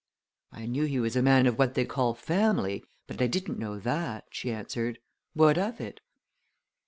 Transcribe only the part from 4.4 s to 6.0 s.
answered. "What of it?"